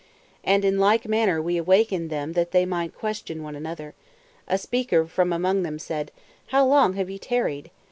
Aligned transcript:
P: 0.01 0.03
And 0.49 0.65
in 0.65 0.79
like 0.79 1.07
manner 1.07 1.39
We 1.39 1.57
awakened 1.57 2.09
them 2.09 2.33
that 2.33 2.49
they 2.49 2.65
might 2.65 2.95
question 2.97 3.43
one 3.43 3.55
another. 3.55 3.93
A 4.47 4.57
speaker 4.57 5.05
from 5.05 5.31
among 5.31 5.61
them 5.61 5.77
said: 5.77 6.11
How 6.47 6.65
long 6.65 6.93
have 6.93 7.07
ye 7.11 7.19
tarried? 7.19 7.69